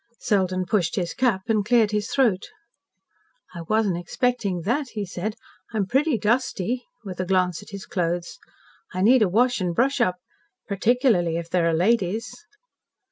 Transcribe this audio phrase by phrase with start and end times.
[0.17, 2.47] Selden pushed his cap and cleared his throat.
[3.53, 5.35] "I wasn't expecting that," he said.
[5.73, 8.39] "I'm pretty dusty," with a glance at his clothes.
[8.95, 10.15] "I need a wash and brush up
[10.67, 12.33] particularly if there are ladies."